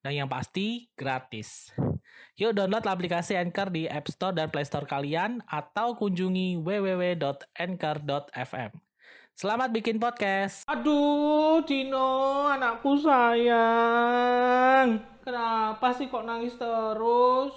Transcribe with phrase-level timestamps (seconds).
[0.00, 1.76] Dan yang pasti, gratis.
[2.40, 7.20] Yuk download aplikasi Anchor di App Store dan Play Store kalian atau kunjungi www.anchor.fm.
[9.36, 10.64] Selamat bikin podcast.
[10.72, 13.84] Aduh, Dino, anakku sayang.
[15.20, 17.52] Kenapa sih kok nangis terus?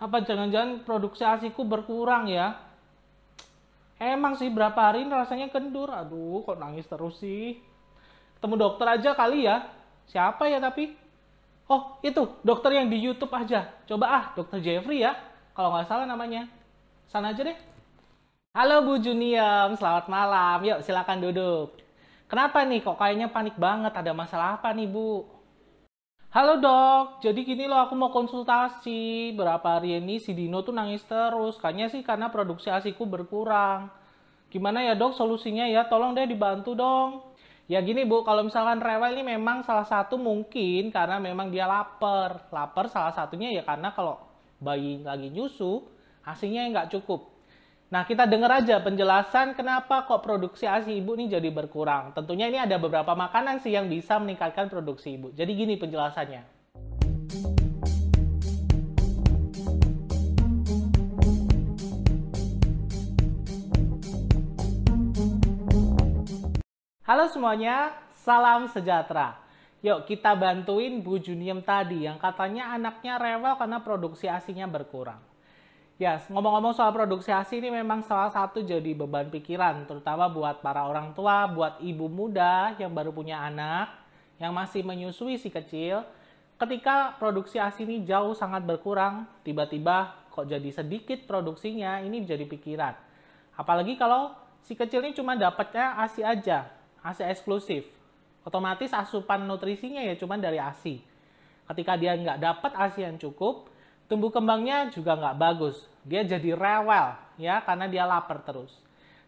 [0.00, 2.56] Apa jangan-jangan produksi asiku berkurang ya?
[4.00, 5.92] Emang sih berapa hari rasanya kendur.
[5.92, 7.60] Aduh, kok nangis terus sih?
[8.40, 9.68] Ketemu dokter aja kali ya.
[10.08, 11.03] Siapa ya tapi?
[11.64, 13.72] Oh, itu dokter yang di YouTube aja.
[13.88, 15.16] Coba ah, dokter Jeffrey ya.
[15.56, 16.44] Kalau nggak salah namanya.
[17.08, 17.56] Sana aja deh.
[18.52, 20.60] Halo Bu Juniam, selamat malam.
[20.60, 21.80] Yuk silakan duduk.
[22.28, 23.96] Kenapa nih kok kayaknya panik banget?
[23.96, 25.24] Ada masalah apa nih Bu?
[26.34, 29.32] Halo dok, jadi gini loh aku mau konsultasi.
[29.32, 31.56] Berapa hari ini si Dino tuh nangis terus.
[31.56, 33.88] Kayaknya sih karena produksi asiku berkurang.
[34.52, 35.88] Gimana ya dok solusinya ya?
[35.88, 37.24] Tolong deh dibantu dong.
[37.64, 42.44] Ya gini Bu, kalau misalkan rewel ini memang salah satu mungkin karena memang dia lapar.
[42.52, 44.20] Lapar salah satunya ya karena kalau
[44.60, 45.80] bayi lagi nyusu,
[46.28, 47.32] asinya nggak cukup.
[47.88, 52.12] Nah, kita dengar aja penjelasan kenapa kok produksi ASI ibu ini jadi berkurang.
[52.12, 55.32] Tentunya ini ada beberapa makanan sih yang bisa meningkatkan produksi ibu.
[55.32, 56.53] Jadi gini penjelasannya.
[67.04, 67.92] Halo semuanya,
[68.24, 69.36] salam sejahtera.
[69.84, 75.20] Yuk kita bantuin Bu Juniem tadi yang katanya anaknya rewel karena produksi asinya berkurang.
[76.00, 80.64] Ya, yes, ngomong-ngomong soal produksi ASI ini memang salah satu jadi beban pikiran, terutama buat
[80.64, 83.92] para orang tua, buat ibu muda yang baru punya anak,
[84.40, 86.08] yang masih menyusui si kecil.
[86.56, 92.96] Ketika produksi ASI ini jauh sangat berkurang, tiba-tiba kok jadi sedikit produksinya, ini jadi pikiran.
[93.60, 94.32] Apalagi kalau
[94.64, 96.73] si kecil ini cuma dapatnya ASI aja,
[97.04, 97.84] ASI eksklusif.
[98.48, 101.04] Otomatis asupan nutrisinya ya cuma dari ASI.
[101.68, 103.68] Ketika dia nggak dapat ASI yang cukup,
[104.08, 105.84] tumbuh kembangnya juga nggak bagus.
[106.00, 108.72] Dia jadi rewel ya karena dia lapar terus.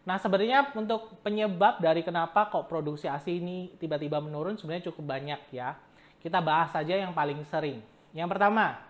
[0.09, 5.41] Nah sebenarnya untuk penyebab dari kenapa kok produksi ASI ini tiba-tiba menurun sebenarnya cukup banyak
[5.53, 5.77] ya.
[6.17, 7.81] Kita bahas saja yang paling sering.
[8.09, 8.81] Yang pertama,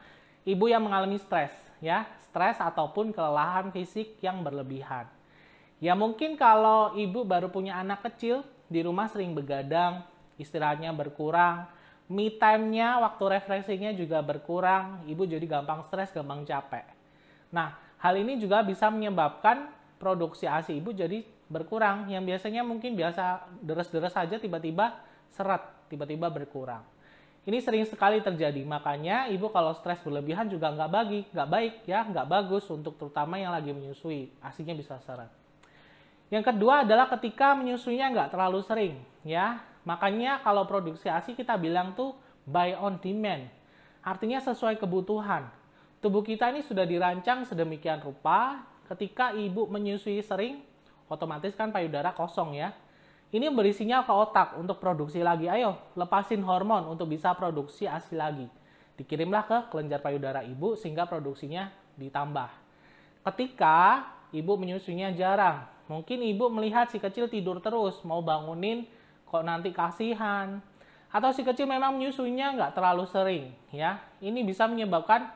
[0.47, 1.51] ibu yang mengalami stres
[1.83, 5.09] ya, stres ataupun kelelahan fisik yang berlebihan.
[5.77, 10.03] Ya mungkin kalau ibu baru punya anak kecil, di rumah sering begadang,
[10.35, 11.67] istirahatnya berkurang,
[12.07, 16.87] me time-nya, waktu refreshing-nya juga berkurang, ibu jadi gampang stres, gampang capek.
[17.51, 19.67] Nah, hal ini juga bisa menyebabkan
[19.99, 24.99] produksi ASI ibu jadi berkurang, yang biasanya mungkin biasa deres-deres saja tiba-tiba
[25.31, 26.83] seret, tiba-tiba berkurang.
[27.47, 32.03] Ini sering sekali terjadi, makanya ibu kalau stres berlebihan juga nggak bagi, nggak baik ya,
[32.03, 35.46] nggak bagus untuk terutama yang lagi menyusui, asinya bisa seret.
[36.27, 39.63] Yang kedua adalah ketika menyusuinya nggak terlalu sering, ya.
[39.87, 42.11] Makanya kalau produksi ASI kita bilang tuh
[42.43, 43.47] buy on demand.
[44.03, 45.47] Artinya sesuai kebutuhan.
[46.03, 50.63] Tubuh kita ini sudah dirancang sedemikian rupa, ketika ibu menyusui sering,
[51.07, 52.75] otomatis kan payudara kosong ya.
[53.27, 55.51] Ini memberi sinyal ke otak untuk produksi lagi.
[55.51, 58.47] Ayo, lepasin hormon untuk bisa produksi ASI lagi.
[58.95, 61.67] Dikirimlah ke kelenjar payudara ibu sehingga produksinya
[61.99, 62.47] ditambah.
[63.27, 68.83] Ketika ibu menyusuinya jarang, Mungkin ibu melihat si kecil tidur terus, mau bangunin
[69.23, 70.59] kok nanti kasihan.
[71.07, 73.45] Atau si kecil memang menyusuinya nggak terlalu sering.
[73.71, 74.03] ya.
[74.19, 75.31] Ini bisa menyebabkan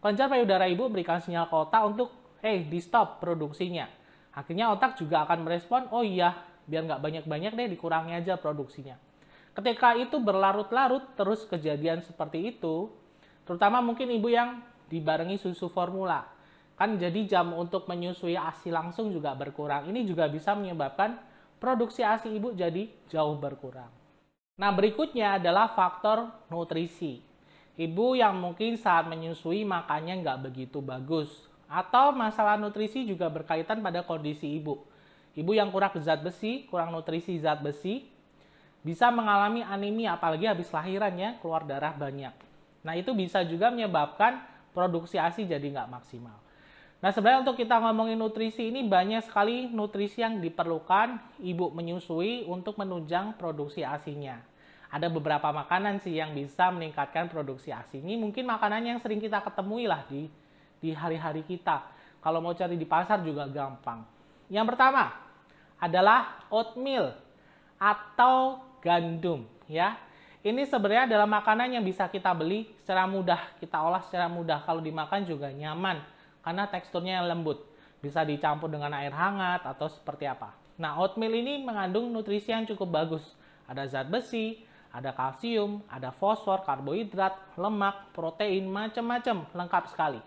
[0.00, 2.08] kelenjar payudara ibu berikan sinyal ke otak untuk,
[2.40, 3.84] eh, di stop produksinya.
[4.32, 6.32] Akhirnya otak juga akan merespon, oh iya,
[6.64, 8.96] biar nggak banyak-banyak deh, dikurangi aja produksinya.
[9.52, 12.88] Ketika itu berlarut-larut terus kejadian seperti itu,
[13.44, 16.39] terutama mungkin ibu yang dibarengi susu formula
[16.80, 19.92] Kan jadi jam untuk menyusui ASI langsung juga berkurang.
[19.92, 21.20] Ini juga bisa menyebabkan
[21.60, 23.92] produksi ASI ibu jadi jauh berkurang.
[24.56, 27.20] Nah berikutnya adalah faktor nutrisi.
[27.76, 31.28] Ibu yang mungkin saat menyusui makannya nggak begitu bagus.
[31.68, 34.80] Atau masalah nutrisi juga berkaitan pada kondisi ibu.
[35.36, 38.08] Ibu yang kurang zat besi, kurang nutrisi zat besi,
[38.80, 42.32] bisa mengalami anemia apalagi habis lahiran ya, keluar darah banyak.
[42.80, 44.40] Nah itu bisa juga menyebabkan
[44.72, 46.40] produksi ASI jadi nggak maksimal.
[47.00, 52.76] Nah sebenarnya untuk kita ngomongin nutrisi ini banyak sekali nutrisi yang diperlukan ibu menyusui untuk
[52.76, 54.36] menunjang produksi asinya.
[54.90, 58.02] ada beberapa makanan sih yang bisa meningkatkan produksi ASI.
[58.02, 60.26] Ini mungkin makanan yang sering kita ketemui lah di
[60.82, 61.86] di hari-hari kita.
[62.18, 64.02] Kalau mau cari di pasar juga gampang.
[64.50, 65.14] Yang pertama
[65.78, 67.14] adalah oatmeal
[67.78, 69.94] atau gandum ya.
[70.42, 74.64] Ini sebenarnya adalah makanan yang bisa kita beli secara mudah, kita olah secara mudah.
[74.66, 76.00] Kalau dimakan juga nyaman
[76.44, 77.62] karena teksturnya lembut.
[78.00, 80.56] Bisa dicampur dengan air hangat atau seperti apa.
[80.80, 83.24] Nah, oatmeal ini mengandung nutrisi yang cukup bagus.
[83.68, 90.20] Ada zat besi, ada kalsium, ada fosfor, karbohidrat, lemak, protein, macam-macam, lengkap sekali.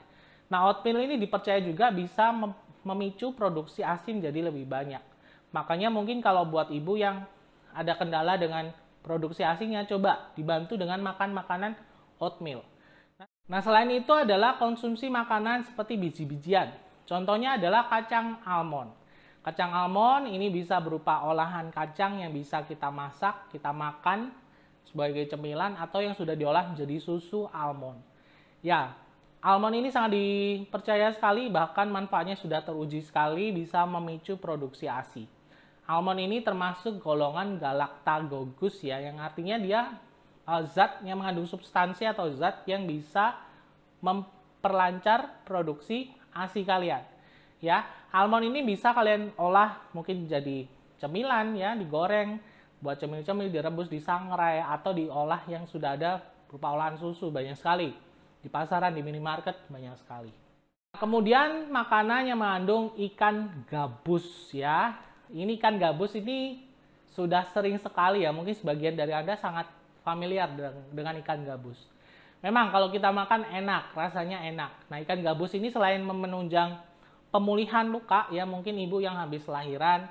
[0.54, 2.30] Nah, oatmeal ini dipercaya juga bisa
[2.86, 5.02] memicu produksi ASI menjadi lebih banyak.
[5.54, 7.26] Makanya mungkin kalau buat ibu yang
[7.74, 8.70] ada kendala dengan
[9.02, 11.72] produksi ASINya, coba dibantu dengan makan makanan
[12.18, 12.62] oatmeal.
[13.44, 16.72] Nah, selain itu adalah konsumsi makanan seperti biji-bijian.
[17.04, 18.96] Contohnya adalah kacang almond.
[19.44, 24.32] Kacang almond ini bisa berupa olahan kacang yang bisa kita masak, kita makan
[24.88, 28.00] sebagai cemilan atau yang sudah diolah menjadi susu almond.
[28.64, 28.96] Ya,
[29.44, 35.28] almond ini sangat dipercaya sekali bahkan manfaatnya sudah teruji sekali bisa memicu produksi ASI.
[35.84, 40.00] Almond ini termasuk golongan galactagogus ya yang artinya dia
[40.48, 43.36] uh, zat yang mengandung substansi atau zat yang bisa
[44.04, 47.04] memperlancar produksi ASI kalian.
[47.64, 50.68] Ya, almond ini bisa kalian olah mungkin jadi
[51.00, 52.40] cemilan ya, digoreng,
[52.84, 56.20] buat cemil-cemil, direbus, disangrai atau diolah yang sudah ada
[56.52, 57.96] berupa olahan susu banyak sekali.
[58.44, 60.32] Di pasaran, di minimarket banyak sekali.
[61.00, 65.00] Kemudian makanan yang mengandung ikan gabus ya.
[65.32, 66.60] Ini ikan gabus ini
[67.16, 69.66] sudah sering sekali ya, mungkin sebagian dari Anda sangat
[70.04, 70.52] familiar
[70.92, 71.80] dengan ikan gabus.
[72.44, 74.92] Memang kalau kita makan enak, rasanya enak.
[74.92, 76.76] Nah ikan gabus ini selain menunjang
[77.32, 80.06] pemulihan luka ya mungkin ibu yang habis lahiran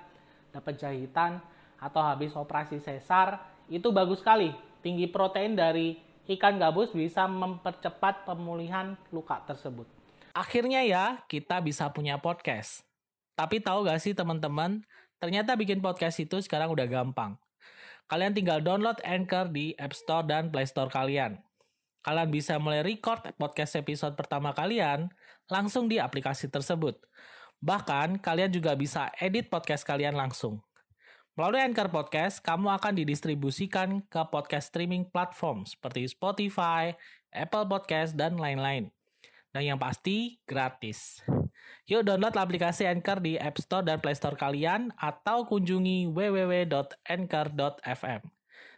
[0.51, 1.39] dapat jahitan
[1.79, 3.39] atau habis operasi sesar
[3.71, 4.51] itu bagus sekali
[4.83, 5.95] tinggi protein dari
[6.35, 9.87] ikan gabus bisa mempercepat pemulihan luka tersebut.
[10.33, 12.83] Akhirnya ya kita bisa punya podcast.
[13.37, 14.85] Tapi tahu gak sih teman-teman,
[15.21, 17.37] ternyata bikin podcast itu sekarang udah gampang.
[18.11, 21.41] Kalian tinggal download Anchor di App Store dan Play Store kalian.
[22.03, 25.07] Kalian bisa mulai record podcast episode pertama kalian
[25.47, 26.99] langsung di aplikasi tersebut.
[27.63, 30.59] Bahkan, kalian juga bisa edit podcast kalian langsung.
[31.33, 36.93] Melalui Anchor Podcast, kamu akan didistribusikan ke podcast streaming platform seperti Spotify,
[37.33, 38.93] Apple Podcast, dan lain-lain.
[39.55, 41.25] Dan yang pasti, gratis.
[41.91, 48.21] Yuk download aplikasi Anchor di App Store dan Play Store kalian atau kunjungi www.anchor.fm.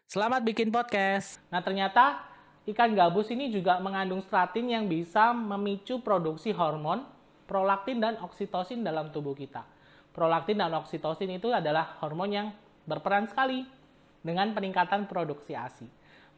[0.04, 1.40] Selamat bikin podcast.
[1.48, 2.24] Nah, ternyata
[2.64, 7.04] ikan gabus ini juga mengandung stratin yang bisa memicu produksi hormon
[7.44, 9.64] prolaktin dan oksitosin dalam tubuh kita.
[10.16, 12.48] Prolaktin dan oksitosin itu adalah hormon yang
[12.88, 13.68] berperan sekali
[14.24, 15.88] dengan peningkatan produksi ASI.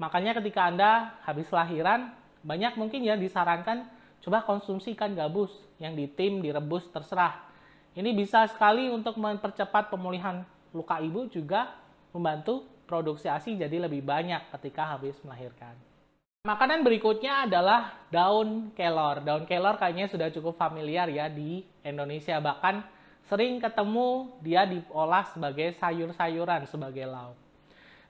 [0.02, 2.10] Makanya ketika Anda habis lahiran,
[2.42, 3.86] banyak mungkin ya disarankan
[4.24, 7.44] coba konsumsi ikan gabus yang ditim, direbus, terserah.
[7.96, 10.44] Ini bisa sekali untuk mempercepat pemulihan
[10.76, 11.72] luka ibu juga
[12.12, 15.74] membantu produksi ASI jadi lebih banyak ketika habis melahirkan.
[16.46, 19.18] Makanan berikutnya adalah daun kelor.
[19.26, 22.38] Daun kelor kayaknya sudah cukup familiar ya di Indonesia.
[22.38, 22.86] Bahkan
[23.26, 27.34] sering ketemu dia diolah sebagai sayur-sayuran, sebagai lauk.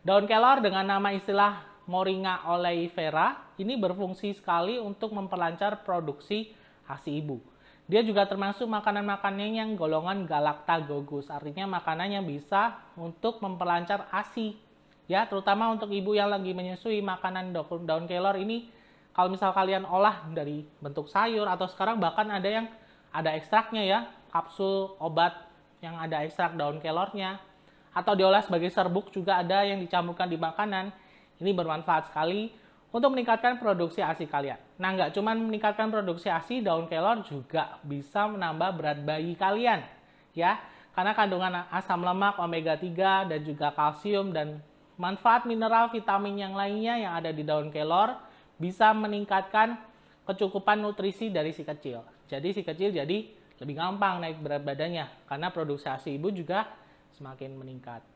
[0.05, 6.51] Daun kelor dengan nama istilah Moringa oleifera ini berfungsi sekali untuk memperlancar produksi
[6.91, 7.39] ASI ibu.
[7.87, 14.59] Dia juga termasuk makanan-makanan yang golongan galactagogus, artinya makanan yang bisa untuk memperlancar ASI.
[15.07, 18.67] Ya terutama untuk ibu yang lagi menyusui makanan daun kelor ini.
[19.15, 22.67] Kalau misal kalian olah dari bentuk sayur atau sekarang bahkan ada yang
[23.15, 23.99] ada ekstraknya ya
[24.35, 25.47] kapsul obat
[25.79, 27.39] yang ada ekstrak daun kelornya.
[27.95, 30.91] Atau diolah sebagai serbuk juga ada yang dicampurkan di makanan
[31.41, 32.53] ini bermanfaat sekali
[32.93, 34.57] untuk meningkatkan produksi ASI kalian.
[34.81, 39.85] Nah, nggak cuma meningkatkan produksi ASI, daun kelor juga bisa menambah berat bayi kalian,
[40.33, 40.57] ya.
[40.97, 44.65] Karena kandungan asam lemak, omega 3, dan juga kalsium dan
[44.97, 48.17] Manfaat mineral vitamin yang lainnya yang ada di daun kelor
[48.57, 49.77] bisa meningkatkan
[50.25, 52.01] kecukupan nutrisi dari si kecil.
[52.25, 53.29] Jadi si kecil jadi
[53.61, 56.65] lebih gampang naik berat badannya karena produksi ASI ibu juga
[57.13, 58.16] semakin meningkat.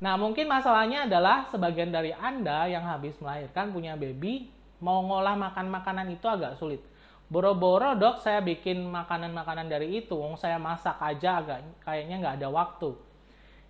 [0.00, 4.48] Nah, mungkin masalahnya adalah sebagian dari Anda yang habis melahirkan punya baby
[4.80, 6.80] mau ngolah makan makanan itu agak sulit.
[7.30, 12.90] Boro-boro dok saya bikin makanan-makanan dari itu, saya masak aja agak kayaknya nggak ada waktu.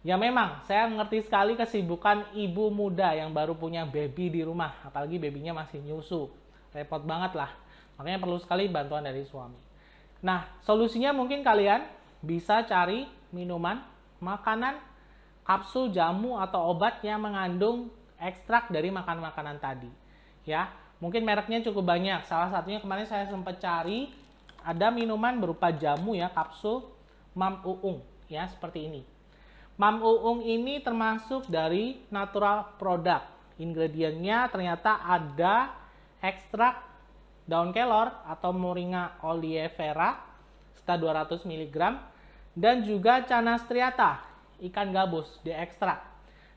[0.00, 5.20] Ya memang, saya mengerti sekali kesibukan ibu muda yang baru punya baby di rumah, apalagi
[5.20, 6.32] babynya masih nyusu.
[6.72, 7.52] Repot banget lah.
[8.00, 9.60] Makanya perlu sekali bantuan dari suami.
[10.24, 11.84] Nah, solusinya mungkin kalian
[12.24, 13.84] bisa cari minuman,
[14.24, 14.80] makanan,
[15.44, 19.90] kapsul jamu atau obat yang mengandung ekstrak dari makan-makanan tadi.
[20.44, 20.70] Ya,
[21.00, 22.24] mungkin mereknya cukup banyak.
[22.28, 24.12] Salah satunya kemarin saya sempat cari
[24.60, 26.84] ada minuman berupa jamu ya, kapsul
[27.32, 29.02] Mam Uung ya, seperti ini.
[29.80, 33.24] Mam Uung ini termasuk dari natural product.
[33.60, 35.72] Ingredientnya ternyata ada
[36.20, 36.80] ekstrak
[37.48, 40.20] daun kelor atau Moringa oleifera
[40.76, 41.76] sekitar 200 mg
[42.56, 44.29] dan juga canastriata
[44.68, 46.04] ikan gabus diekstrak.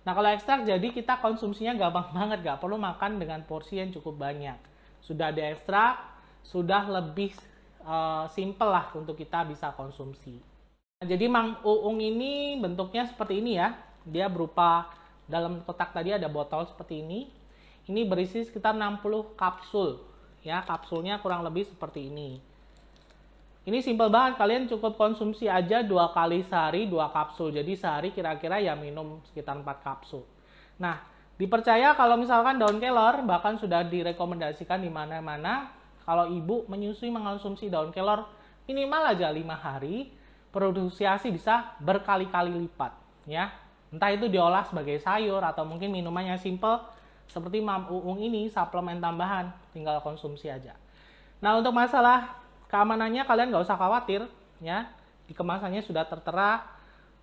[0.03, 4.19] Nah kalau ekstrak jadi kita konsumsinya gampang banget, gak perlu makan dengan porsi yang cukup
[4.19, 4.60] banyak.
[5.00, 6.00] Sudah diekstrak,
[6.43, 7.31] sudah lebih
[7.88, 10.39] uh, simple lah untuk kita bisa konsumsi.
[11.00, 13.75] Nah, jadi Mang Uung ini bentuknya seperti ini ya.
[14.07, 14.91] Dia berupa
[15.27, 17.27] dalam kotak tadi ada botol seperti ini.
[17.88, 20.00] Ini berisi sekitar 60 kapsul.
[20.43, 22.39] Ya, kapsulnya kurang lebih seperti ini.
[23.63, 27.55] Ini simpel banget, kalian cukup konsumsi aja dua kali sehari, dua kapsul.
[27.55, 30.27] Jadi sehari kira-kira ya minum sekitar 4 kapsul.
[30.84, 31.00] Nah,
[31.39, 35.72] dipercaya kalau misalkan daun kelor bahkan sudah direkomendasikan di mana-mana
[36.03, 38.27] kalau ibu menyusui mengonsumsi daun kelor
[38.67, 40.12] minimal aja lima hari,
[40.51, 42.91] produksi ASI bisa berkali-kali lipat,
[43.24, 43.48] ya.
[43.96, 46.84] Entah itu diolah sebagai sayur atau mungkin minuman yang simple
[47.32, 50.75] seperti mam uung ini suplemen tambahan, tinggal konsumsi aja.
[51.39, 52.42] Nah, untuk masalah
[52.73, 54.25] keamanannya kalian nggak usah khawatir
[54.57, 54.89] ya.
[55.29, 56.65] Di kemasannya sudah tertera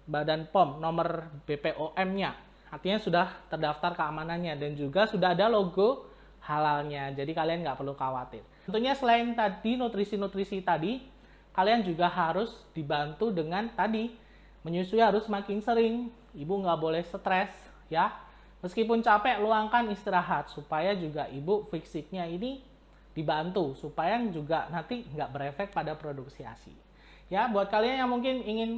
[0.07, 6.07] badan POM nomor BPOM-nya artinya sudah terdaftar keamanannya dan juga sudah ada logo
[6.47, 7.11] halalnya.
[7.12, 8.47] Jadi kalian nggak perlu khawatir.
[8.64, 11.02] Tentunya selain tadi nutrisi-nutrisi tadi
[11.50, 14.14] kalian juga harus dibantu dengan tadi
[14.62, 16.14] menyusui harus makin sering.
[16.30, 17.50] Ibu nggak boleh stres
[17.90, 18.14] ya.
[18.62, 22.62] Meskipun capek luangkan istirahat supaya juga ibu fisiknya ini
[23.11, 26.75] dibantu supaya juga nanti nggak berefek pada produksi ASI.
[27.31, 28.71] Ya, buat kalian yang mungkin ingin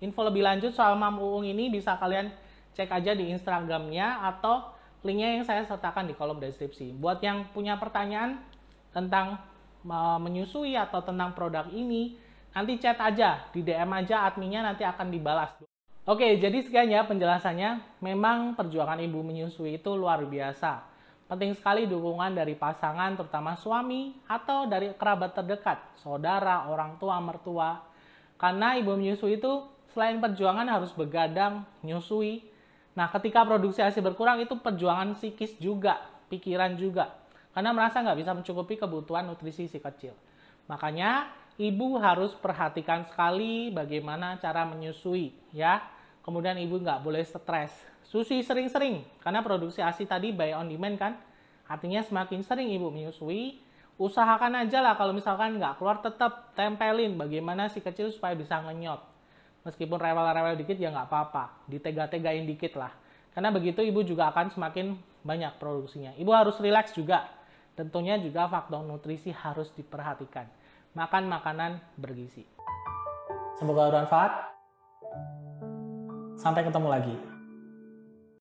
[0.00, 2.32] info lebih lanjut soal Mam Uung ini bisa kalian
[2.76, 6.92] cek aja di Instagramnya atau linknya yang saya sertakan di kolom deskripsi.
[6.96, 8.40] Buat yang punya pertanyaan
[8.92, 9.40] tentang
[10.20, 12.18] menyusui atau tentang produk ini,
[12.52, 15.54] nanti chat aja, di DM aja adminnya nanti akan dibalas.
[16.08, 18.00] Oke, jadi sekian ya penjelasannya.
[18.00, 20.97] Memang perjuangan ibu menyusui itu luar biasa
[21.28, 27.84] Penting sekali dukungan dari pasangan, terutama suami atau dari kerabat terdekat, saudara, orang tua, mertua.
[28.40, 32.48] Karena ibu menyusui itu selain perjuangan harus begadang, menyusui.
[32.96, 36.00] Nah, ketika produksi ASI berkurang itu perjuangan psikis juga,
[36.32, 37.12] pikiran juga.
[37.52, 40.16] Karena merasa nggak bisa mencukupi kebutuhan nutrisi si kecil.
[40.64, 41.28] Makanya
[41.60, 45.82] ibu harus perhatikan sekali bagaimana cara menyusui ya.
[46.28, 47.72] Kemudian ibu nggak boleh stres
[48.08, 51.12] Susui sering-sering, karena produksi ASI tadi by on demand kan.
[51.68, 53.60] Artinya semakin sering ibu menyusui,
[54.00, 59.04] usahakan aja lah kalau misalkan nggak keluar tetap tempelin bagaimana si kecil supaya bisa ngenyot.
[59.68, 62.96] Meskipun rewel-rewel dikit ya nggak apa-apa, ditega-tegain dikit lah.
[63.36, 66.16] Karena begitu ibu juga akan semakin banyak produksinya.
[66.16, 67.28] Ibu harus rileks juga.
[67.76, 70.48] Tentunya juga faktor nutrisi harus diperhatikan.
[70.96, 72.48] Makan makanan bergizi.
[73.60, 74.57] Semoga bermanfaat.
[76.38, 77.14] Sampai ketemu lagi.